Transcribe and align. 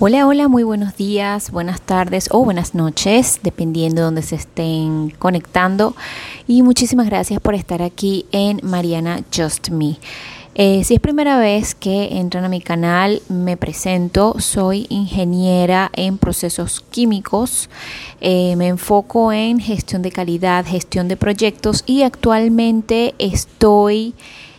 Hola, 0.00 0.28
hola, 0.28 0.46
muy 0.46 0.62
buenos 0.62 0.96
días, 0.96 1.50
buenas 1.50 1.80
tardes 1.80 2.28
o 2.30 2.44
buenas 2.44 2.72
noches, 2.72 3.40
dependiendo 3.42 4.00
de 4.00 4.04
donde 4.04 4.22
se 4.22 4.36
estén 4.36 5.10
conectando. 5.18 5.96
Y 6.46 6.62
muchísimas 6.62 7.06
gracias 7.06 7.40
por 7.40 7.56
estar 7.56 7.82
aquí 7.82 8.24
en 8.30 8.60
Mariana 8.62 9.24
Just 9.36 9.70
Me. 9.70 9.98
Eh, 10.54 10.84
si 10.84 10.94
es 10.94 11.00
primera 11.00 11.36
vez 11.40 11.74
que 11.74 12.16
entran 12.16 12.44
a 12.44 12.48
mi 12.48 12.60
canal, 12.60 13.22
me 13.28 13.56
presento. 13.56 14.36
Soy 14.38 14.86
ingeniera 14.88 15.90
en 15.94 16.16
procesos 16.16 16.80
químicos. 16.92 17.68
Eh, 18.20 18.54
me 18.54 18.68
enfoco 18.68 19.32
en 19.32 19.58
gestión 19.58 20.02
de 20.02 20.12
calidad, 20.12 20.64
gestión 20.64 21.08
de 21.08 21.16
proyectos 21.16 21.82
y 21.86 22.04
actualmente 22.04 23.16
estoy 23.18 24.14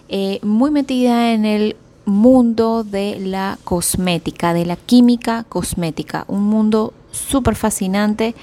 eh, 0.09 0.39
muy 0.43 0.69
metida 0.69 1.31
en 1.31 1.45
el 1.45 1.77
mundo 2.09 2.83
de 2.83 3.19
la 3.19 3.57
cosmética, 3.63 4.53
de 4.53 4.65
la 4.65 4.75
química 4.75 5.45
cosmética. 5.47 6.25
Un 6.27 6.43
mundo 6.43 6.93
súper 7.11 7.55
fascinante, 7.55 8.35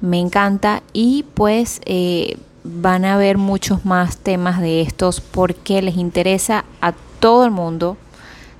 me 0.00 0.18
encanta 0.18 0.82
y 0.92 1.24
pues 1.34 1.80
eh, 1.84 2.36
van 2.64 3.04
a 3.04 3.16
ver 3.16 3.38
muchos 3.38 3.84
más 3.84 4.16
temas 4.18 4.60
de 4.60 4.82
estos 4.82 5.20
porque 5.20 5.82
les 5.82 5.96
interesa 5.96 6.64
a 6.80 6.92
todo 7.20 7.44
el 7.44 7.50
mundo, 7.50 7.96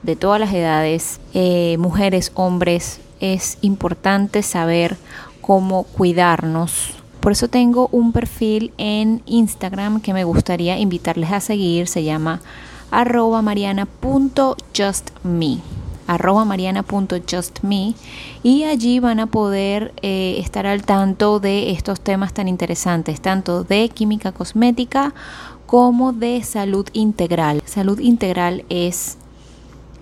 de 0.03 0.17
todas 0.17 0.41
las 0.41 0.53
edades, 0.53 1.21
eh, 1.35 1.77
mujeres, 1.79 2.33
hombres. 2.35 3.01
Es 3.21 3.59
importante 3.61 4.43
saber 4.43 4.97
cómo 5.41 5.85
cuidarnos. 5.85 6.95
Por 7.21 7.33
eso 7.33 7.47
tengo 7.49 7.89
un 7.93 8.13
perfil 8.13 8.73
en 8.79 9.23
Instagram 9.27 10.01
que 10.01 10.13
me 10.13 10.25
gustaría 10.25 10.79
invitarles 10.79 11.31
a 11.31 11.41
seguir. 11.41 11.87
Se 11.87 12.03
llama 12.03 12.41
arroba 12.93 13.43
mariana.justme 13.43 15.59
arroba 16.07 16.45
mariana.justme 16.45 17.95
y 18.43 18.65
allí 18.65 18.99
van 18.99 19.21
a 19.21 19.27
poder 19.27 19.93
eh, 20.03 20.37
estar 20.39 20.67
al 20.67 20.83
tanto 20.83 21.41
de 21.41 21.71
estos 21.71 22.01
temas 22.01 22.33
tan 22.33 22.49
interesantes, 22.49 23.21
tanto 23.21 23.65
de 23.65 23.89
química 23.89 24.33
cosmética 24.33 25.15
como 25.67 26.13
de 26.13 26.43
salud 26.43 26.87
integral. 26.93 27.63
Salud 27.65 27.99
integral 27.99 28.65
es 28.69 29.17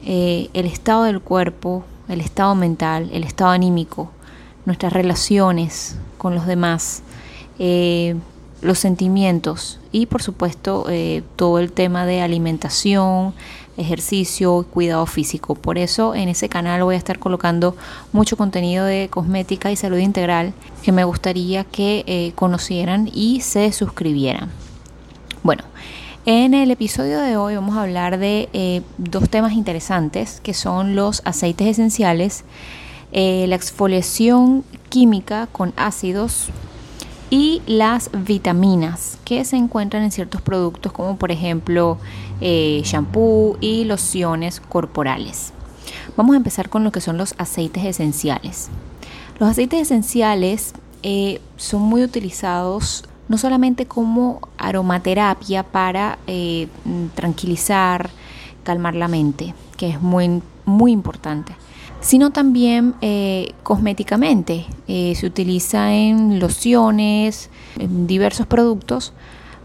eh, 0.04 0.48
el 0.52 0.66
estado 0.66 1.04
del 1.04 1.20
cuerpo, 1.20 1.84
el 2.08 2.20
estado 2.20 2.54
mental, 2.54 3.10
el 3.12 3.24
estado 3.24 3.50
anímico, 3.50 4.10
nuestras 4.64 4.92
relaciones 4.92 5.96
con 6.18 6.34
los 6.34 6.46
demás, 6.46 7.02
eh, 7.58 8.16
los 8.62 8.78
sentimientos 8.78 9.78
y 9.92 10.06
por 10.06 10.22
supuesto 10.22 10.86
eh, 10.88 11.22
todo 11.36 11.58
el 11.58 11.72
tema 11.72 12.06
de 12.06 12.20
alimentación, 12.20 13.34
ejercicio, 13.76 14.66
cuidado 14.70 15.06
físico. 15.06 15.54
Por 15.54 15.78
eso 15.78 16.14
en 16.14 16.28
ese 16.28 16.48
canal 16.48 16.82
voy 16.82 16.94
a 16.94 16.98
estar 16.98 17.18
colocando 17.18 17.76
mucho 18.12 18.36
contenido 18.36 18.84
de 18.84 19.08
cosmética 19.10 19.70
y 19.72 19.76
salud 19.76 19.98
integral 19.98 20.52
que 20.82 20.92
me 20.92 21.04
gustaría 21.04 21.64
que 21.64 22.04
eh, 22.06 22.32
conocieran 22.34 23.10
y 23.12 23.40
se 23.40 23.72
suscribieran. 23.72 24.50
Bueno, 25.42 25.64
en 26.26 26.52
el 26.52 26.70
episodio 26.70 27.20
de 27.20 27.36
hoy 27.38 27.54
vamos 27.54 27.76
a 27.76 27.82
hablar 27.82 28.18
de 28.18 28.50
eh, 28.52 28.82
dos 28.98 29.30
temas 29.30 29.52
interesantes 29.52 30.40
que 30.42 30.52
son 30.52 30.94
los 30.94 31.22
aceites 31.24 31.66
esenciales, 31.66 32.44
la 33.12 33.56
exfoliación 33.56 34.62
química 34.88 35.48
con 35.50 35.72
ácidos 35.76 36.50
y 37.30 37.62
las 37.66 38.10
vitaminas 38.12 39.18
que 39.24 39.44
se 39.44 39.56
encuentran 39.56 40.02
en 40.02 40.10
ciertos 40.10 40.42
productos 40.42 40.92
como 40.92 41.16
por 41.16 41.30
ejemplo 41.30 41.96
eh, 42.40 42.82
shampoo 42.84 43.56
y 43.60 43.84
lociones 43.84 44.60
corporales. 44.60 45.52
Vamos 46.16 46.34
a 46.34 46.38
empezar 46.38 46.68
con 46.68 46.84
lo 46.84 46.92
que 46.92 47.00
son 47.00 47.16
los 47.16 47.34
aceites 47.38 47.84
esenciales. 47.84 48.68
Los 49.38 49.48
aceites 49.48 49.82
esenciales 49.82 50.74
eh, 51.02 51.40
son 51.56 51.82
muy 51.82 52.02
utilizados 52.02 53.04
no 53.28 53.38
solamente 53.38 53.86
como 53.86 54.40
aromaterapia 54.58 55.62
para 55.62 56.18
eh, 56.26 56.66
tranquilizar, 57.14 58.10
calmar 58.64 58.96
la 58.96 59.06
mente, 59.06 59.54
que 59.76 59.90
es 59.90 60.02
muy, 60.02 60.42
muy 60.64 60.90
importante, 60.90 61.54
sino 62.00 62.30
también 62.30 62.94
eh, 63.00 63.52
cosméticamente. 63.62 64.66
Eh, 64.88 65.14
se 65.16 65.26
utiliza 65.26 65.92
en 65.92 66.40
lociones, 66.40 67.50
en 67.78 68.06
diversos 68.06 68.46
productos 68.46 69.12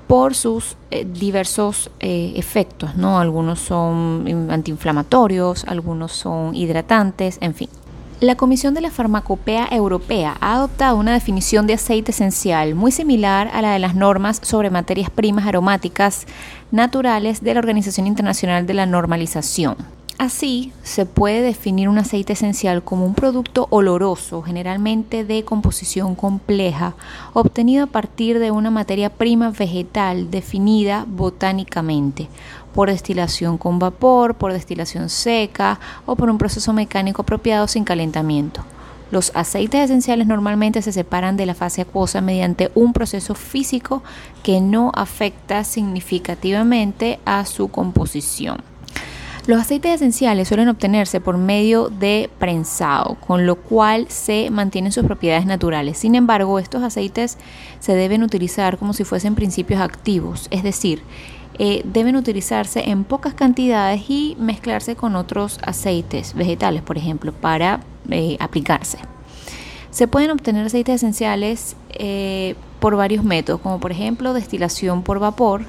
por 0.07 0.35
sus 0.35 0.77
eh, 0.91 1.05
diversos 1.05 1.89
efectos, 1.99 2.95
¿no? 2.95 3.19
Algunos 3.19 3.59
son 3.59 4.47
antiinflamatorios, 4.51 5.63
algunos 5.65 6.11
son 6.11 6.53
hidratantes, 6.53 7.39
en 7.41 7.55
fin. 7.55 7.69
La 8.21 8.35
Comisión 8.35 8.73
de 8.73 8.81
la 8.81 8.91
Farmacopea 8.91 9.67
Europea 9.71 10.37
ha 10.39 10.55
adoptado 10.55 10.95
una 10.95 11.11
definición 11.11 11.67
de 11.67 11.73
aceite 11.73 12.11
esencial 12.11 12.73
muy 12.73 12.91
similar 12.91 13.49
a 13.53 13.61
la 13.61 13.73
de 13.73 13.79
las 13.79 13.93
normas 13.93 14.39
sobre 14.41 14.69
materias 14.69 15.09
primas 15.09 15.47
aromáticas 15.47 16.25
naturales 16.71 17.43
de 17.43 17.53
la 17.53 17.59
Organización 17.59 18.07
Internacional 18.07 18.65
de 18.67 18.73
la 18.73 18.85
Normalización. 18.85 19.75
Así, 20.17 20.71
se 20.81 21.05
puede 21.05 21.41
definir 21.41 21.89
un 21.89 21.97
aceite 21.97 22.33
esencial 22.33 22.83
como 22.83 23.05
un 23.05 23.15
producto 23.15 23.67
oloroso, 23.69 24.41
generalmente 24.41 25.25
de 25.25 25.43
composición 25.43 26.15
compleja, 26.15 26.95
obtenido 27.33 27.83
a 27.83 27.87
partir 27.87 28.39
de 28.39 28.49
una 28.49 28.71
materia 28.71 29.09
prima 29.09 29.49
vegetal 29.49 30.31
definida 30.31 31.05
botánicamente, 31.05 32.29
por 32.73 32.89
destilación 32.89 33.57
con 33.57 33.77
vapor, 33.77 34.35
por 34.35 34.53
destilación 34.53 35.09
seca 35.09 35.81
o 36.05 36.15
por 36.15 36.29
un 36.29 36.37
proceso 36.37 36.71
mecánico 36.71 37.23
apropiado 37.23 37.67
sin 37.67 37.83
calentamiento. 37.83 38.63
Los 39.11 39.33
aceites 39.35 39.81
esenciales 39.81 40.27
normalmente 40.27 40.81
se 40.81 40.93
separan 40.93 41.35
de 41.35 41.45
la 41.45 41.55
fase 41.55 41.81
acuosa 41.81 42.21
mediante 42.21 42.71
un 42.73 42.93
proceso 42.93 43.35
físico 43.35 44.01
que 44.43 44.61
no 44.61 44.93
afecta 44.95 45.65
significativamente 45.65 47.19
a 47.25 47.45
su 47.45 47.67
composición. 47.67 48.74
Los 49.47 49.61
aceites 49.61 49.93
esenciales 49.93 50.47
suelen 50.47 50.69
obtenerse 50.69 51.21
por 51.21 51.37
medio 51.37 51.89
de 51.89 52.31
prensado, 52.39 53.15
con 53.27 53.45
lo 53.45 53.57
cual 53.57 54.07
se 54.09 54.49
mantienen 54.49 54.91
sus 54.91 55.05
propiedades 55.05 55.45
naturales. 55.45 55.99
Sin 55.99 56.15
embargo, 56.15 56.57
estos 56.57 56.81
aceites 56.81 57.37
se 57.79 57.93
deben 57.93 58.23
utilizar 58.23 58.79
como 58.79 58.93
si 58.93 59.03
fuesen 59.03 59.35
principios 59.35 59.81
activos, 59.81 60.47
es 60.49 60.63
decir, 60.63 61.03
eh, 61.59 61.83
deben 61.85 62.15
utilizarse 62.15 62.89
en 62.89 63.03
pocas 63.03 63.35
cantidades 63.35 64.09
y 64.09 64.35
mezclarse 64.39 64.95
con 64.95 65.15
otros 65.15 65.59
aceites 65.61 66.33
vegetales, 66.33 66.81
por 66.81 66.97
ejemplo, 66.97 67.31
para 67.31 67.81
eh, 68.09 68.37
aplicarse. 68.39 68.97
Se 69.91 70.07
pueden 70.07 70.31
obtener 70.31 70.65
aceites 70.65 70.95
esenciales 70.95 71.75
eh, 71.91 72.55
por 72.79 72.95
varios 72.95 73.23
métodos, 73.23 73.61
como 73.61 73.79
por 73.79 73.91
ejemplo 73.91 74.33
destilación 74.33 75.03
por 75.03 75.19
vapor, 75.19 75.65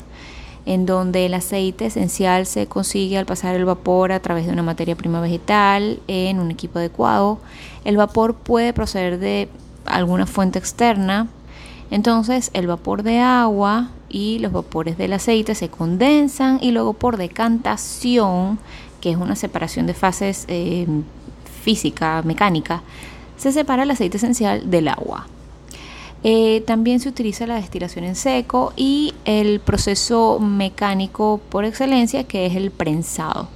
en 0.66 0.84
donde 0.84 1.26
el 1.26 1.34
aceite 1.34 1.86
esencial 1.86 2.44
se 2.44 2.66
consigue 2.66 3.16
al 3.16 3.24
pasar 3.24 3.54
el 3.54 3.64
vapor 3.64 4.10
a 4.10 4.20
través 4.20 4.46
de 4.46 4.52
una 4.52 4.64
materia 4.64 4.96
prima 4.96 5.20
vegetal 5.20 6.00
en 6.08 6.40
un 6.40 6.50
equipo 6.50 6.80
adecuado. 6.80 7.38
El 7.84 7.96
vapor 7.96 8.34
puede 8.34 8.72
proceder 8.72 9.18
de 9.18 9.48
alguna 9.86 10.26
fuente 10.26 10.58
externa, 10.58 11.28
entonces 11.92 12.50
el 12.52 12.66
vapor 12.66 13.04
de 13.04 13.20
agua 13.20 13.90
y 14.08 14.40
los 14.40 14.52
vapores 14.52 14.98
del 14.98 15.12
aceite 15.12 15.54
se 15.54 15.68
condensan 15.68 16.58
y 16.60 16.72
luego 16.72 16.94
por 16.94 17.16
decantación, 17.16 18.58
que 19.00 19.12
es 19.12 19.16
una 19.16 19.36
separación 19.36 19.86
de 19.86 19.94
fases 19.94 20.46
eh, 20.48 20.86
física, 21.62 22.22
mecánica, 22.24 22.82
se 23.36 23.52
separa 23.52 23.84
el 23.84 23.90
aceite 23.92 24.16
esencial 24.16 24.68
del 24.68 24.88
agua. 24.88 25.28
Eh, 26.28 26.64
también 26.66 26.98
se 26.98 27.08
utiliza 27.08 27.46
la 27.46 27.54
destilación 27.54 28.04
en 28.04 28.16
seco 28.16 28.72
y 28.74 29.14
el 29.26 29.60
proceso 29.60 30.40
mecánico 30.40 31.40
por 31.50 31.64
excelencia 31.64 32.24
que 32.24 32.46
es 32.46 32.56
el 32.56 32.72
prensado. 32.72 33.48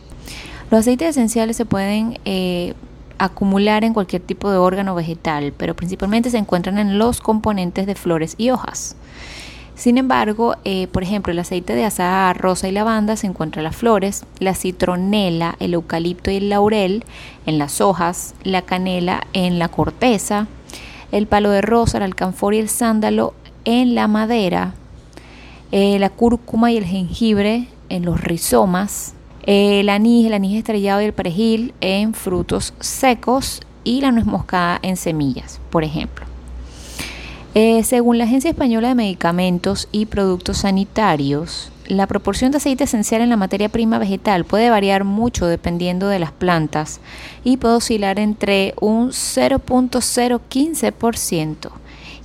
Los 0.70 0.82
aceites 0.82 1.08
esenciales 1.08 1.56
se 1.56 1.64
pueden 1.64 2.20
eh, 2.24 2.74
acumular 3.18 3.82
en 3.82 3.92
cualquier 3.92 4.22
tipo 4.22 4.52
de 4.52 4.58
órgano 4.58 4.94
vegetal, 4.94 5.52
pero 5.56 5.74
principalmente 5.74 6.30
se 6.30 6.38
encuentran 6.38 6.78
en 6.78 6.96
los 6.96 7.20
componentes 7.20 7.86
de 7.86 7.96
flores 7.96 8.36
y 8.38 8.50
hojas. 8.50 8.94
Sin 9.74 9.98
embargo, 9.98 10.54
eh, 10.64 10.86
por 10.92 11.02
ejemplo, 11.02 11.32
el 11.32 11.40
aceite 11.40 11.74
de 11.74 11.84
azahar, 11.84 12.38
rosa 12.38 12.68
y 12.68 12.72
lavanda 12.72 13.16
se 13.16 13.26
encuentra 13.26 13.62
en 13.62 13.64
las 13.64 13.74
flores, 13.74 14.24
la 14.38 14.54
citronela, 14.54 15.56
el 15.58 15.74
eucalipto 15.74 16.30
y 16.30 16.36
el 16.36 16.50
laurel 16.50 17.04
en 17.46 17.58
las 17.58 17.80
hojas, 17.80 18.36
la 18.44 18.62
canela 18.62 19.26
en 19.32 19.58
la 19.58 19.66
corteza, 19.66 20.46
el 21.12 21.26
palo 21.26 21.50
de 21.50 21.60
rosa, 21.60 21.98
el 21.98 22.04
alcanfor 22.04 22.54
y 22.54 22.58
el 22.58 22.68
sándalo 22.68 23.34
en 23.64 23.94
la 23.94 24.08
madera, 24.08 24.74
eh, 25.72 25.98
la 25.98 26.10
cúrcuma 26.10 26.72
y 26.72 26.76
el 26.76 26.84
jengibre 26.84 27.68
en 27.88 28.04
los 28.04 28.20
rizomas, 28.20 29.14
el 29.44 29.88
anís, 29.88 30.26
el 30.26 30.34
anís 30.34 30.58
estrellado 30.58 31.00
y 31.02 31.06
el 31.06 31.12
perejil 31.12 31.74
en 31.80 32.14
frutos 32.14 32.74
secos 32.80 33.60
y 33.84 34.00
la 34.00 34.12
nuez 34.12 34.26
moscada 34.26 34.78
en 34.82 34.96
semillas, 34.96 35.60
por 35.70 35.84
ejemplo. 35.84 36.26
Eh, 37.54 37.82
según 37.82 38.18
la 38.18 38.24
Agencia 38.24 38.50
Española 38.50 38.88
de 38.88 38.94
Medicamentos 38.94 39.88
y 39.90 40.06
Productos 40.06 40.58
Sanitarios, 40.58 41.72
la 41.90 42.06
proporción 42.06 42.52
de 42.52 42.58
aceite 42.58 42.84
esencial 42.84 43.20
en 43.20 43.30
la 43.30 43.36
materia 43.36 43.68
prima 43.68 43.98
vegetal 43.98 44.44
puede 44.44 44.70
variar 44.70 45.02
mucho 45.02 45.46
dependiendo 45.46 46.06
de 46.06 46.20
las 46.20 46.30
plantas 46.30 47.00
y 47.42 47.56
puede 47.56 47.74
oscilar 47.74 48.20
entre 48.20 48.74
un 48.80 49.08
0.015% 49.08 51.70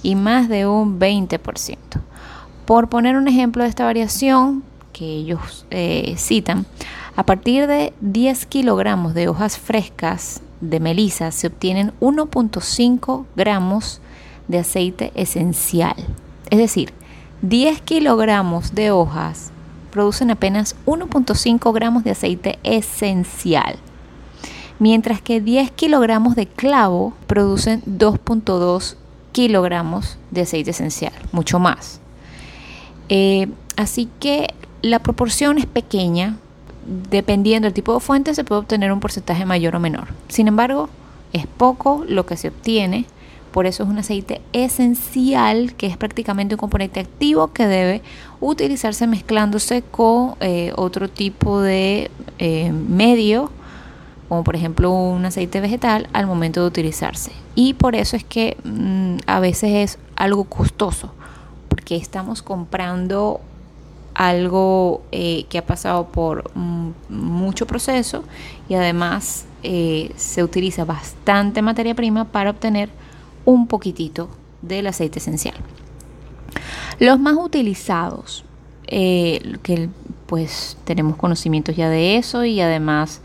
y 0.04 0.16
más 0.16 0.50
de 0.50 0.68
un 0.68 1.00
20%. 1.00 1.78
Por 2.66 2.90
poner 2.90 3.18
un 3.18 3.28
ejemplo 3.28 3.64
de 3.64 3.70
esta 3.70 3.86
variación 3.86 4.62
que 4.94 5.06
ellos 5.06 5.66
eh, 5.72 6.14
citan, 6.16 6.68
a 7.16 7.24
partir 7.24 7.66
de 7.66 7.92
10 8.02 8.46
kilogramos 8.46 9.16
de 9.16 9.30
hojas 9.30 9.58
frescas 9.58 10.44
de 10.62 10.80
melisa 10.80 11.32
se 11.32 11.48
obtienen 11.48 11.92
1.5 12.02 13.26
gramos 13.36 14.00
de 14.48 14.60
aceite 14.60 15.12
esencial. 15.16 15.96
Es 16.52 16.60
decir, 16.60 16.94
10 17.42 17.82
kilogramos 17.82 18.76
de 18.76 18.92
hojas 18.92 19.54
producen 19.95 20.30
apenas 20.30 20.75
1.5 20.86 21.74
gramos 21.74 22.03
de 22.03 22.12
aceite 22.12 22.59
esencial, 22.63 23.77
mientras 24.77 25.21
que 25.21 25.39
10 25.39 25.71
kilogramos 25.71 26.36
de 26.36 26.47
clavo 26.47 27.13
producen 27.27 27.81
2.2 27.83 28.97
kilogramos 29.31 30.18
de 30.31 30.42
aceite 30.42 30.71
esencial, 30.71 31.13
mucho 31.31 31.59
más. 31.59 32.01
Eh, 33.07 33.47
así 33.77 34.09
que 34.19 34.53
la 34.81 35.00
proporción 35.00 35.57
es 35.59 35.65
pequeña, 35.65 36.39
dependiendo 37.09 37.68
del 37.68 37.74
tipo 37.74 37.94
de 37.94 38.01
fuente 38.01 38.36
se 38.36 38.44
puede 38.44 38.59
obtener 38.59 38.92
un 38.92 39.00
porcentaje 39.00 39.45
mayor 39.45 39.77
o 39.77 39.80
menor. 39.80 40.09
Sin 40.27 40.50
embargo, 40.50 40.89
es 41.31 41.47
poco 41.47 42.03
lo 42.06 42.25
que 42.25 42.36
se 42.36 42.50
obtiene 42.50 43.06
por 43.56 43.68
eso 43.68 43.84
es 43.84 43.90
un 43.90 43.98
aceite 43.98 44.42
esencial 44.52 45.75
que 45.75 45.88
es 45.88 45.96
prácticamente 45.96 46.56
un 46.56 46.60
componente 46.60 47.00
activo 47.00 47.54
que 47.54 47.66
debe 47.66 48.02
utilizarse 48.42 49.07
mezclándose 49.07 49.81
con 49.81 50.36
eh, 50.42 50.74
otro 50.75 51.07
tipo 51.07 51.62
de 51.62 52.12
eh, 52.38 52.74
medio, 52.74 53.50
como 54.28 54.44
por 54.44 54.57
ejemplo 54.57 54.92
un 54.92 55.24
aceite 55.24 55.62
vegetal, 55.62 56.10
al 56.12 56.28
momento 56.28 56.60
de 56.60 56.68
utilizarse. 56.68 57.31
Y 57.56 57.75
por 57.75 57.96
eso 57.96 58.18
es 58.18 58.25
que 58.25 58.57
mm, 58.66 59.19
a 59.25 59.40
veces 59.40 59.69
es 59.72 60.00
algo 60.18 60.44
costoso, 60.44 61.13
porque 61.69 61.96
estamos 61.96 62.42
comprando 62.42 63.40
algo 64.16 65.02
eh, 65.13 65.46
que 65.48 65.60
ha 65.60 65.66
pasado 65.66 66.07
por 66.07 66.52
mm, 66.56 66.90
mucho 67.07 67.66
proceso 67.66 68.25
y 68.68 68.74
además 68.74 69.46
se 69.63 70.44
utiliza 70.44 70.86
bastante 70.86 71.63
materia 71.63 71.96
prima 71.96 72.25
para 72.25 72.52
obtener 72.52 72.90
un 73.45 73.68
poquitito 73.68 74.30
del 74.62 74.88
aceite 74.88 75.19
esencial. 75.19 75.56
Los 77.00 77.19
más 77.19 77.36
utilizados, 77.38 78.44
eh, 78.88 79.57
que 79.63 79.89
pues 80.25 80.77
tenemos 80.83 81.15
conocimientos 81.18 81.75
ya 81.75 81.89
de 81.89 82.18
eso 82.18 82.45
y 82.45 82.62
además 82.62 83.21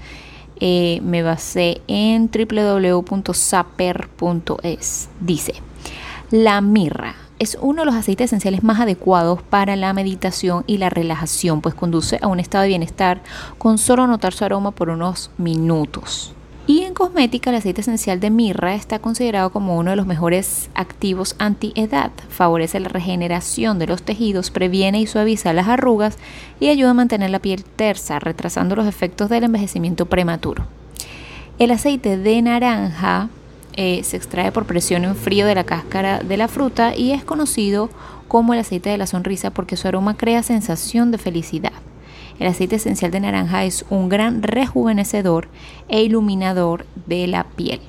eh, 0.61 1.00
me 1.02 1.22
basé 1.22 1.81
en 1.87 2.31
www.saper.es. 2.31 3.08
Dice, 5.20 5.55
la 6.31 6.61
mirra 6.61 7.14
es 7.38 7.56
uno 7.61 7.82
de 7.82 7.87
los 7.87 7.94
aceites 7.94 8.26
esenciales 8.26 8.62
más 8.62 8.81
adecuados 8.81 9.40
para 9.43 9.75
la 9.75 9.94
meditación 9.94 10.62
y 10.67 10.76
la 10.76 10.90
relajación, 10.90 11.62
pues 11.62 11.75
conduce 11.75 12.19
a 12.20 12.26
un 12.26 12.38
estado 12.38 12.62
de 12.62 12.69
bienestar 12.69 13.22
con 13.56 13.78
solo 13.78 14.06
notar 14.06 14.34
su 14.34 14.44
aroma 14.44 14.72
por 14.72 14.90
unos 14.90 15.31
minutos. 15.38 16.34
Y 16.70 16.82
en 16.82 16.94
cosmética, 16.94 17.50
el 17.50 17.56
aceite 17.56 17.81
esencial 17.81 18.20
de 18.20 18.31
mirra 18.31 18.76
está 18.76 19.00
considerado 19.00 19.50
como 19.50 19.76
uno 19.76 19.90
de 19.90 19.96
los 19.96 20.06
mejores 20.06 20.70
activos 20.76 21.34
anti-edad. 21.40 22.12
Favorece 22.28 22.78
la 22.78 22.88
regeneración 22.88 23.81
de 23.81 23.88
los 23.88 24.05
tejidos, 24.05 24.52
previene 24.52 25.00
y 25.00 25.08
suaviza 25.08 25.52
las 25.52 25.67
arrugas 25.67 26.17
y 26.61 26.69
ayuda 26.69 26.90
a 26.90 26.94
mantener 26.94 27.31
la 27.31 27.40
piel 27.40 27.64
tersa, 27.64 28.20
retrasando 28.20 28.76
los 28.76 28.87
efectos 28.87 29.28
del 29.28 29.43
envejecimiento 29.43 30.06
prematuro. 30.06 30.64
El 31.58 31.72
aceite 31.72 32.17
de 32.17 32.40
naranja 32.40 33.31
eh, 33.72 34.05
se 34.05 34.17
extrae 34.17 34.52
por 34.52 34.64
presión 34.64 35.02
en 35.02 35.17
frío 35.17 35.46
de 35.46 35.56
la 35.56 35.64
cáscara 35.64 36.20
de 36.20 36.37
la 36.37 36.46
fruta 36.46 36.94
y 36.94 37.11
es 37.11 37.25
conocido 37.25 37.90
como 38.28 38.55
el 38.55 38.61
aceite 38.61 38.90
de 38.90 38.99
la 38.99 39.08
sonrisa 39.08 39.50
porque 39.50 39.76
su 39.76 39.88
aroma 39.88 40.17
crea 40.17 40.44
sensación 40.44 41.11
de 41.11 41.19
felicidad. 41.19 41.72
El 42.41 42.47
aceite 42.49 42.77
esencial 42.77 43.11
de 43.11 43.21
naranja 43.21 43.65
es 43.65 43.85
un 43.91 44.09
gran 44.09 44.43
rejuvenecedor 44.43 45.49
e 45.89 46.03
iluminador 46.03 46.87
de 47.07 47.27
la 47.27 47.45
piel. 47.45 47.81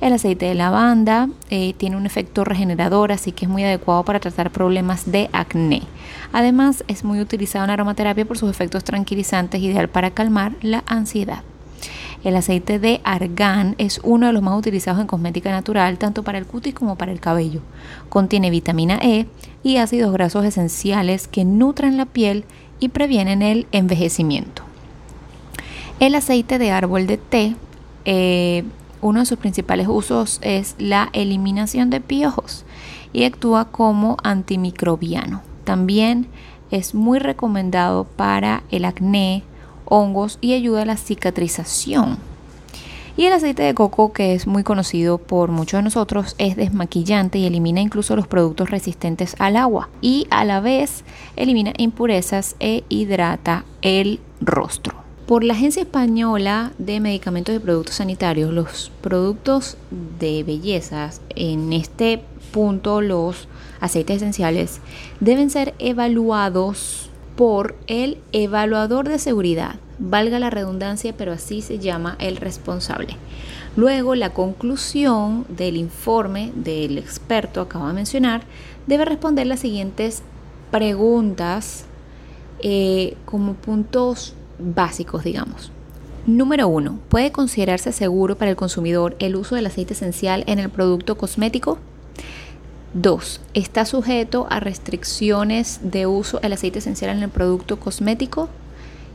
El 0.00 0.12
aceite 0.12 0.46
de 0.46 0.54
lavanda 0.54 1.28
eh, 1.48 1.74
tiene 1.76 1.96
un 1.96 2.04
efecto 2.04 2.44
regenerador, 2.44 3.12
así 3.12 3.32
que 3.32 3.46
es 3.46 3.50
muy 3.50 3.64
adecuado 3.64 4.04
para 4.04 4.20
tratar 4.20 4.50
problemas 4.50 5.10
de 5.10 5.30
acné. 5.32 5.82
Además, 6.32 6.84
es 6.88 7.04
muy 7.04 7.20
utilizado 7.20 7.64
en 7.64 7.70
aromaterapia 7.70 8.24
por 8.24 8.36
sus 8.36 8.50
efectos 8.50 8.84
tranquilizantes, 8.84 9.62
ideal 9.62 9.88
para 9.88 10.10
calmar 10.10 10.52
la 10.60 10.82
ansiedad. 10.86 11.42
El 12.24 12.34
aceite 12.34 12.80
de 12.80 13.00
argán 13.04 13.76
es 13.78 14.00
uno 14.02 14.26
de 14.26 14.32
los 14.32 14.42
más 14.42 14.58
utilizados 14.58 15.00
en 15.00 15.06
cosmética 15.06 15.52
natural, 15.52 15.98
tanto 15.98 16.24
para 16.24 16.38
el 16.38 16.46
cutis 16.46 16.74
como 16.74 16.96
para 16.96 17.12
el 17.12 17.20
cabello. 17.20 17.60
Contiene 18.08 18.50
vitamina 18.50 18.98
E 19.00 19.26
y 19.62 19.76
ácidos 19.76 20.12
grasos 20.12 20.44
esenciales 20.44 21.28
que 21.28 21.44
nutren 21.44 21.96
la 21.96 22.06
piel 22.06 22.44
y 22.80 22.88
previenen 22.88 23.42
el 23.42 23.66
envejecimiento. 23.72 24.62
El 26.00 26.14
aceite 26.14 26.58
de 26.58 26.70
árbol 26.70 27.06
de 27.06 27.16
té, 27.16 27.56
eh, 28.04 28.64
uno 29.00 29.20
de 29.20 29.26
sus 29.26 29.38
principales 29.38 29.88
usos 29.88 30.38
es 30.42 30.74
la 30.78 31.10
eliminación 31.12 31.90
de 31.90 32.00
piojos 32.00 32.64
y 33.12 33.24
actúa 33.24 33.66
como 33.66 34.16
antimicrobiano. 34.22 35.42
También 35.64 36.28
es 36.70 36.94
muy 36.94 37.18
recomendado 37.18 38.04
para 38.04 38.62
el 38.70 38.84
acné, 38.84 39.42
hongos 39.84 40.38
y 40.40 40.52
ayuda 40.52 40.82
a 40.82 40.86
la 40.86 40.96
cicatrización. 40.96 42.18
Y 43.18 43.26
el 43.26 43.32
aceite 43.32 43.64
de 43.64 43.74
coco, 43.74 44.12
que 44.12 44.34
es 44.34 44.46
muy 44.46 44.62
conocido 44.62 45.18
por 45.18 45.50
muchos 45.50 45.78
de 45.78 45.82
nosotros, 45.82 46.36
es 46.38 46.54
desmaquillante 46.54 47.38
y 47.38 47.46
elimina 47.46 47.80
incluso 47.80 48.14
los 48.14 48.28
productos 48.28 48.70
resistentes 48.70 49.34
al 49.40 49.56
agua. 49.56 49.88
Y 50.00 50.28
a 50.30 50.44
la 50.44 50.60
vez 50.60 51.02
elimina 51.34 51.72
impurezas 51.78 52.54
e 52.60 52.84
hidrata 52.88 53.64
el 53.82 54.20
rostro. 54.40 54.94
Por 55.26 55.42
la 55.42 55.54
Agencia 55.54 55.82
Española 55.82 56.70
de 56.78 57.00
Medicamentos 57.00 57.56
y 57.56 57.58
Productos 57.58 57.96
Sanitarios, 57.96 58.52
los 58.52 58.92
productos 59.00 59.76
de 60.20 60.44
bellezas, 60.44 61.20
en 61.34 61.72
este 61.72 62.22
punto 62.52 63.00
los 63.00 63.48
aceites 63.80 64.18
esenciales, 64.18 64.80
deben 65.18 65.50
ser 65.50 65.74
evaluados 65.80 67.10
por 67.34 67.74
el 67.88 68.18
evaluador 68.30 69.08
de 69.08 69.18
seguridad 69.18 69.80
valga 69.98 70.38
la 70.38 70.50
redundancia, 70.50 71.14
pero 71.16 71.32
así 71.32 71.62
se 71.62 71.78
llama 71.78 72.16
el 72.18 72.36
responsable. 72.36 73.16
Luego, 73.76 74.14
la 74.14 74.30
conclusión 74.30 75.44
del 75.48 75.76
informe 75.76 76.52
del 76.54 76.98
experto, 76.98 77.60
acabo 77.60 77.86
de 77.86 77.92
mencionar, 77.92 78.42
debe 78.86 79.04
responder 79.04 79.46
las 79.46 79.60
siguientes 79.60 80.22
preguntas 80.70 81.84
eh, 82.60 83.16
como 83.24 83.54
puntos 83.54 84.34
básicos, 84.58 85.24
digamos. 85.24 85.70
Número 86.26 86.68
uno, 86.68 86.98
¿puede 87.08 87.32
considerarse 87.32 87.92
seguro 87.92 88.36
para 88.36 88.50
el 88.50 88.56
consumidor 88.56 89.16
el 89.18 89.36
uso 89.36 89.54
del 89.54 89.66
aceite 89.66 89.94
esencial 89.94 90.44
en 90.46 90.58
el 90.58 90.68
producto 90.68 91.16
cosmético? 91.16 91.78
2. 92.94 93.40
¿Está 93.54 93.84
sujeto 93.84 94.46
a 94.50 94.60
restricciones 94.60 95.80
de 95.82 96.06
uso 96.06 96.40
el 96.42 96.52
aceite 96.52 96.80
esencial 96.80 97.16
en 97.16 97.22
el 97.22 97.28
producto 97.30 97.78
cosmético? 97.78 98.48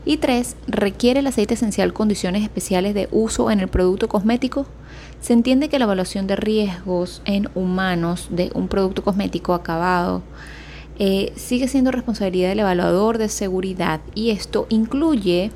Y 0.06 0.18
3. 0.18 0.56
¿Requiere 0.66 1.20
el 1.20 1.26
aceite 1.26 1.54
esencial 1.54 1.92
condiciones 1.92 2.42
especiales 2.42 2.94
de 2.94 3.08
uso 3.10 3.50
en 3.50 3.60
el 3.60 3.68
producto 3.68 4.08
cosmético? 4.08 4.66
Se 5.20 5.32
entiende 5.32 5.68
que 5.68 5.78
la 5.78 5.86
evaluación 5.86 6.26
de 6.26 6.36
riesgos 6.36 7.22
en 7.24 7.48
humanos 7.54 8.28
de 8.30 8.50
un 8.54 8.68
producto 8.68 9.02
cosmético 9.02 9.54
acabado 9.54 10.22
eh, 10.98 11.32
sigue 11.36 11.66
siendo 11.66 11.90
responsabilidad 11.90 12.50
del 12.50 12.60
evaluador 12.60 13.18
de 13.18 13.28
seguridad 13.28 14.00
y 14.14 14.30
esto 14.30 14.66
incluye 14.68 15.50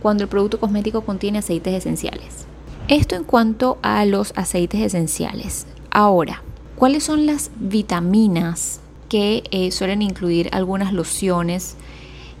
cuando 0.00 0.22
el 0.22 0.28
producto 0.28 0.60
cosmético 0.60 1.02
contiene 1.02 1.38
aceites 1.38 1.74
esenciales. 1.74 2.46
Esto 2.86 3.16
en 3.16 3.24
cuanto 3.24 3.78
a 3.82 4.06
los 4.06 4.32
aceites 4.36 4.80
esenciales. 4.80 5.66
Ahora, 5.90 6.42
¿cuáles 6.76 7.04
son 7.04 7.26
las 7.26 7.50
vitaminas 7.56 8.80
que 9.08 9.42
eh, 9.50 9.72
suelen 9.72 10.00
incluir 10.00 10.48
algunas 10.52 10.92
lociones? 10.92 11.76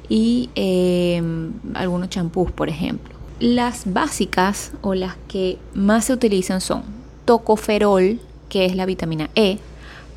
Y 0.08 0.50
em, 0.54 1.52
algunos 1.74 2.08
champús, 2.08 2.50
por 2.50 2.68
ejemplo. 2.68 3.14
Las 3.40 3.92
básicas 3.92 4.72
o 4.82 4.94
las 4.94 5.16
que 5.28 5.58
más 5.74 6.06
se 6.06 6.12
utilizan 6.12 6.60
son 6.60 6.82
tocoferol, 7.24 8.18
que 8.48 8.64
es 8.64 8.74
la 8.74 8.86
vitamina 8.86 9.30
E, 9.34 9.58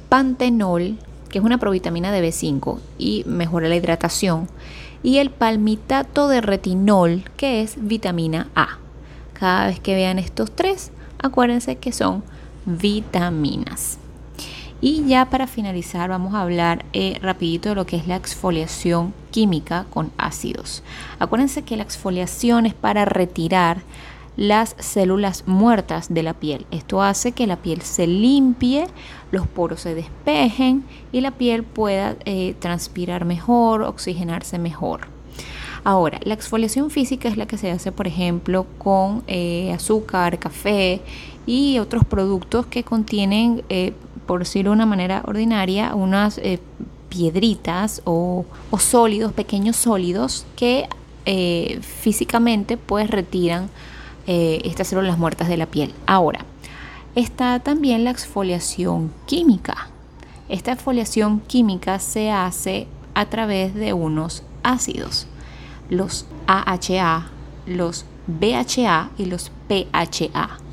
pantenol, 0.10 0.98
que 1.29 1.39
es 1.39 1.43
una 1.43 1.57
provitamina 1.57 2.12
de 2.12 2.27
B5 2.27 2.79
y 2.98 3.24
mejora 3.25 3.69
la 3.69 3.75
hidratación, 3.75 4.48
y 5.03 5.17
el 5.17 5.29
palmitato 5.29 6.27
de 6.27 6.41
retinol, 6.41 7.24
que 7.38 7.62
es 7.62 7.75
vitamina 7.77 8.50
A. 8.55 8.77
Cada 9.33 9.67
vez 9.67 9.79
que 9.79 9.95
vean 9.95 10.19
estos 10.19 10.51
tres, 10.51 10.91
acuérdense 11.19 11.77
que 11.77 11.91
son 11.91 12.24
vitaminas. 12.65 13.98
Y 14.81 15.05
ya 15.05 15.29
para 15.29 15.45
finalizar 15.45 16.09
vamos 16.09 16.33
a 16.33 16.41
hablar 16.41 16.85
eh, 16.91 17.19
rapidito 17.21 17.69
de 17.69 17.75
lo 17.75 17.85
que 17.85 17.97
es 17.97 18.07
la 18.07 18.15
exfoliación 18.15 19.13
química 19.29 19.85
con 19.91 20.11
ácidos. 20.17 20.81
Acuérdense 21.19 21.61
que 21.61 21.77
la 21.77 21.83
exfoliación 21.83 22.65
es 22.65 22.73
para 22.73 23.05
retirar 23.05 23.83
las 24.38 24.75
células 24.79 25.43
muertas 25.45 26.11
de 26.11 26.23
la 26.23 26.33
piel. 26.33 26.65
Esto 26.71 27.03
hace 27.03 27.31
que 27.33 27.45
la 27.45 27.57
piel 27.57 27.81
se 27.81 28.07
limpie, 28.07 28.88
los 29.31 29.45
poros 29.45 29.81
se 29.81 29.93
despejen 29.93 30.83
y 31.11 31.21
la 31.21 31.31
piel 31.31 31.63
pueda 31.63 32.15
eh, 32.25 32.55
transpirar 32.59 33.23
mejor, 33.23 33.83
oxigenarse 33.83 34.57
mejor. 34.57 35.01
Ahora, 35.83 36.19
la 36.23 36.35
exfoliación 36.35 36.91
física 36.91 37.27
es 37.27 37.38
la 37.38 37.47
que 37.47 37.57
se 37.57 37.71
hace, 37.71 37.91
por 37.91 38.07
ejemplo, 38.07 38.67
con 38.77 39.23
eh, 39.27 39.71
azúcar, 39.73 40.38
café 40.38 41.01
y 41.47 41.79
otros 41.79 42.05
productos 42.05 42.67
que 42.67 42.83
contienen, 42.83 43.63
eh, 43.69 43.93
por 44.31 44.39
decirlo 44.39 44.71
de 44.71 44.75
una 44.75 44.85
manera 44.85 45.23
ordinaria, 45.25 45.93
unas 45.93 46.39
piedritas 47.09 48.01
o, 48.05 48.45
sólidos, 48.79 49.33
pequeños 49.33 49.75
sólidos 49.75 50.45
que 50.55 50.88
físicamente 51.81 52.77
pues 52.77 53.09
retiran 53.09 53.69
eh, 54.27 54.61
estas 54.63 54.88
células 54.88 55.17
muertas 55.17 55.50
de 55.50 55.57
la 55.57 55.65
piel. 55.65 55.93
Ahora, 56.05 56.45
está 57.13 57.59
también 57.59 58.05
la 58.05 58.11
exfoliación 58.11 59.11
química. 59.25 59.89
Esta 60.47 60.71
exfoliación 60.71 61.41
química 61.41 62.00
se 62.00 62.31
hace 62.31 62.88
a 63.13 63.25
través 63.25 63.75
de 63.75 63.91
unos 63.91 64.43
ácidos, 64.63 65.27
los 65.89 66.25
AHA, 66.47 67.27
los 67.65 68.05
BHA 68.27 69.09
y 69.17 69.25
los 69.25 69.51
PHA. 69.67 70.70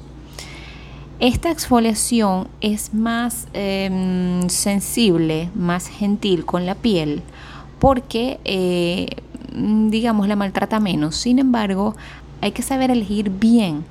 Esta 1.20 1.50
exfoliación 1.50 2.46
es 2.60 2.94
más 2.94 3.48
em, 3.52 4.48
sensible, 4.48 5.50
más 5.56 5.88
gentil 5.88 6.44
con 6.44 6.64
la 6.64 6.76
piel, 6.76 7.22
porque, 7.80 8.38
eh, 8.44 9.08
digamos, 9.52 10.28
la 10.28 10.37
maltrata 10.37 10.78
menos. 10.78 11.16
Sin 11.16 11.40
embargo, 11.40 11.96
hay 12.40 12.52
que 12.52 12.62
saber 12.62 12.92
elegir 12.92 13.30
bien 13.30 13.84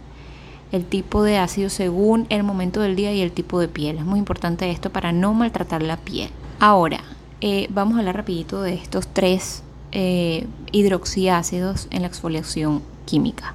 el 0.72 0.86
tipo 0.86 1.22
de 1.22 1.38
ácido 1.38 1.70
según 1.70 2.28
el 2.30 2.44
momento 2.44 2.80
del 2.80 2.96
día 2.96 3.14
y 3.14 3.20
el 3.20 3.34
tipo 3.34 3.60
de 3.60 3.68
piel. 3.68 3.98
Es 3.98 4.06
muy 4.06 4.20
importante 4.20 4.70
esto 4.72 4.90
para 4.92 5.12
no 5.12 5.34
maltratar 5.34 5.84
la 5.84 5.98
piel. 5.98 6.30
Ahora, 6.60 7.02
eh, 7.42 7.68
vamos 7.70 7.96
a 7.96 8.00
hablar 8.00 8.16
rapidito 8.16 8.62
de 8.62 8.74
estos 8.74 9.08
tres 9.08 9.64
eh, 9.92 10.48
hidroxiácidos 10.72 11.88
en 11.92 12.04
la 12.04 12.08
exfoliación 12.08 12.82
química. 13.06 13.54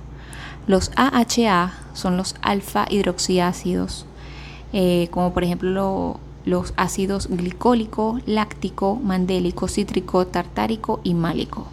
Los 0.66 0.92
AHA 0.94 1.72
son 1.92 2.16
los 2.16 2.36
alfa 2.40 2.86
hidroxiácidos, 2.88 4.06
eh, 4.72 5.08
como 5.10 5.32
por 5.34 5.42
ejemplo 5.42 6.20
los 6.44 6.72
ácidos 6.76 7.28
glicólico, 7.28 8.20
láctico, 8.26 8.96
mandélico, 8.96 9.68
cítrico, 9.68 10.26
tartárico 10.26 11.00
y 11.02 11.14
málico. 11.14 11.66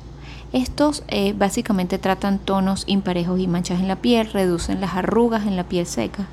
Estos 0.53 1.03
eh, 1.07 1.33
básicamente 1.37 1.99
tratan 1.99 2.39
tonos 2.39 2.83
imparejos 2.87 3.39
y 3.39 3.47
manchas 3.47 3.79
en 3.79 3.87
la 3.87 3.97
piel, 3.97 4.31
reducen 4.31 4.81
las 4.81 4.95
arrugas 4.95 5.45
en 5.45 5.55
la 5.55 5.63
piel 5.63 5.85
seca, 5.85 6.27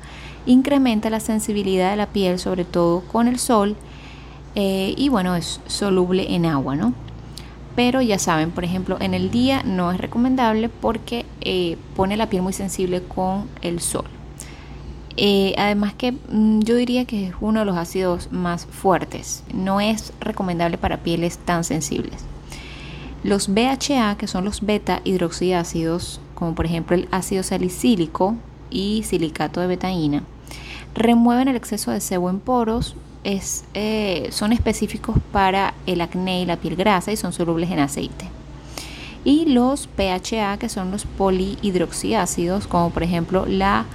incrementa 0.47 1.11
la 1.11 1.19
sensibilidad 1.19 1.91
de 1.91 1.97
la 1.97 2.07
piel, 2.07 2.39
sobre 2.39 2.65
todo 2.65 3.01
con 3.01 3.27
el 3.27 3.37
sol, 3.37 3.75
eh, 4.55 4.95
y 4.97 5.09
bueno, 5.09 5.35
es 5.35 5.61
soluble 5.67 6.33
en 6.33 6.47
agua, 6.47 6.75
¿no? 6.75 6.93
Pero 7.77 8.01
ya 8.01 8.17
saben, 8.17 8.49
por 8.49 8.63
ejemplo, 8.63 8.97
en 8.99 9.13
el 9.13 9.29
día 9.29 9.61
no 9.61 9.91
es 9.91 9.99
recomendable 9.99 10.67
porque 10.67 11.27
eh, 11.41 11.77
pone 11.95 12.17
la 12.17 12.27
piel 12.27 12.41
muy 12.41 12.51
sensible 12.51 13.03
con 13.03 13.47
el 13.61 13.81
sol. 13.81 14.05
además 15.57 15.93
que 15.93 16.13
mm, 16.13 16.61
yo 16.61 16.75
diría 16.75 17.05
que 17.05 17.27
es 17.27 17.35
uno 17.39 17.59
de 17.59 17.67
los 17.67 17.77
ácidos 17.77 18.31
más 18.31 18.65
fuertes. 18.65 19.43
No 19.53 19.79
es 19.79 20.11
recomendable 20.19 20.79
para 20.79 21.03
pieles 21.03 21.37
tan 21.37 21.63
sensibles. 21.63 22.25
Los 23.23 23.47
BHA, 23.53 24.15
que 24.17 24.25
son 24.25 24.43
los 24.43 24.61
beta 24.61 25.01
hidroxiácidos, 25.03 26.19
como 26.33 26.55
por 26.55 26.65
ejemplo 26.65 26.95
el 26.95 27.07
ácido 27.11 27.43
salicílico 27.43 28.33
y 28.71 29.03
silicato 29.03 29.61
de 29.61 29.67
betaína, 29.67 30.23
remueven 30.95 31.47
el 31.47 31.55
exceso 31.55 31.91
de 31.91 32.01
sebo 32.01 32.31
en 32.31 32.39
poros, 32.39 32.95
eh, 33.73 34.29
son 34.31 34.53
específicos 34.53 35.17
para 35.31 35.73
el 35.85 36.01
acné 36.01 36.41
y 36.41 36.45
la 36.45 36.57
piel 36.57 36.75
grasa 36.75 37.11
y 37.11 37.17
son 37.17 37.33
solubles 37.33 37.69
en 37.71 37.79
aceite. 37.79 38.29
Y 39.23 39.45
los 39.47 39.87
PHA, 39.87 40.57
que 40.57 40.69
son 40.69 40.91
los 40.91 41.05
polihidroxiácidos, 41.05 42.67
como 42.67 42.91
por 42.91 43.03
ejemplo 43.03 43.45
la 43.45 43.85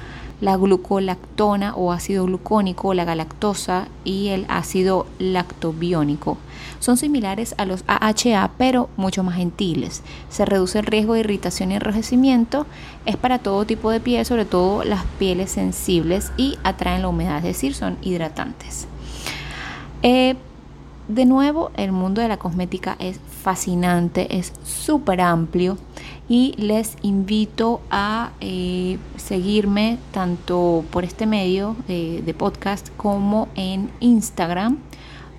la 0.42 0.56
glucolactona 0.56 1.72
o 1.76 1.92
ácido 1.92 2.26
glucónico, 2.26 2.94
la 2.94 3.04
galactosa 3.04 3.86
y 4.04 4.28
el 4.28 4.44
ácido 4.48 5.06
lactobiónico. 5.20 6.36
Son 6.80 6.96
similares 6.96 7.54
a 7.58 7.64
los 7.64 7.84
AHA, 7.86 8.50
pero 8.58 8.90
mucho 8.96 9.22
más 9.22 9.36
gentiles. 9.36 10.02
Se 10.30 10.44
reduce 10.44 10.80
el 10.80 10.86
riesgo 10.86 11.14
de 11.14 11.20
irritación 11.20 11.70
y 11.70 11.76
enrojecimiento. 11.76 12.66
Es 13.06 13.16
para 13.16 13.38
todo 13.38 13.64
tipo 13.66 13.92
de 13.92 14.00
piel, 14.00 14.26
sobre 14.26 14.44
todo 14.44 14.82
las 14.82 15.04
pieles 15.20 15.52
sensibles 15.52 16.32
y 16.36 16.58
atraen 16.64 17.02
la 17.02 17.08
humedad, 17.08 17.36
es 17.36 17.44
decir, 17.44 17.72
son 17.74 17.96
hidratantes. 18.02 18.88
Eh, 20.02 20.34
de 21.08 21.24
nuevo, 21.24 21.70
el 21.76 21.92
mundo 21.92 22.20
de 22.20 22.28
la 22.28 22.36
cosmética 22.36 22.96
es 22.98 23.20
fascinante, 23.42 24.38
es 24.38 24.52
súper 24.64 25.20
amplio 25.20 25.78
y 26.28 26.54
les 26.56 26.96
invito 27.02 27.80
a 27.90 28.30
eh, 28.40 28.98
seguirme 29.16 29.98
tanto 30.12 30.84
por 30.90 31.04
este 31.04 31.26
medio 31.26 31.76
de 31.88 32.34
podcast 32.38 32.88
como 32.96 33.48
en 33.56 33.90
Instagram 34.00 34.78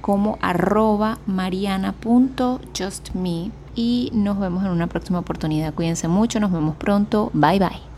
como 0.03 0.37
arroba 0.41 1.17
mariana.justme 1.25 3.51
y 3.73 4.11
nos 4.13 4.37
vemos 4.37 4.65
en 4.65 4.71
una 4.71 4.87
próxima 4.87 5.19
oportunidad. 5.19 5.73
Cuídense 5.73 6.09
mucho, 6.09 6.41
nos 6.41 6.51
vemos 6.51 6.75
pronto. 6.75 7.31
Bye 7.33 7.59
bye. 7.59 7.92